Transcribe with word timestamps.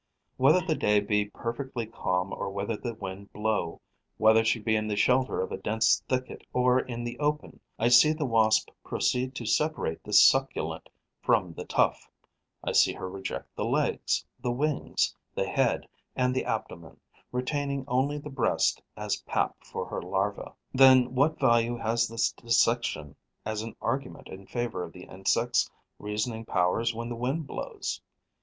Whether 0.37 0.61
the 0.61 0.73
day 0.73 0.99
be 0.99 1.25
perfectly 1.25 1.85
calm 1.85 2.33
or 2.33 2.49
whether 2.49 2.75
the 2.75 2.95
wind 2.95 3.31
blow, 3.31 3.81
whether 4.17 4.43
she 4.43 4.57
be 4.59 4.75
in 4.75 4.87
the 4.87 4.95
shelter 4.95 5.39
of 5.41 5.51
a 5.51 5.57
dense 5.57 6.01
thicket 6.09 6.43
or 6.53 6.79
in 6.79 7.03
the 7.03 7.19
open, 7.19 7.59
I 7.77 7.89
see 7.89 8.11
the 8.11 8.25
Wasp 8.25 8.71
proceed 8.83 9.35
to 9.35 9.45
separate 9.45 10.03
the 10.03 10.11
succulent 10.11 10.89
from 11.21 11.53
the 11.53 11.65
tough; 11.65 12.09
I 12.63 12.71
see 12.71 12.93
her 12.93 13.07
reject 13.07 13.55
the 13.55 13.63
legs, 13.63 14.25
the 14.39 14.49
wings, 14.51 15.15
the 15.35 15.47
head 15.47 15.87
and 16.15 16.33
the 16.33 16.45
abdomen, 16.45 16.99
retaining 17.31 17.85
only 17.87 18.17
the 18.17 18.31
breast 18.31 18.81
as 18.97 19.17
pap 19.21 19.63
for 19.63 19.85
her 19.85 20.01
larvae. 20.01 20.49
Then 20.73 21.13
what 21.13 21.39
value 21.39 21.75
has 21.77 22.07
this 22.07 22.31
dissection 22.31 23.15
as 23.45 23.61
an 23.61 23.75
argument 23.79 24.29
in 24.29 24.47
favour 24.47 24.81
of 24.83 24.93
the 24.93 25.03
insect's 25.03 25.69
reasoning 25.99 26.43
powers 26.45 26.91
when 26.91 27.09
the 27.09 27.15
wind 27.15 27.45
blows? 27.45 28.01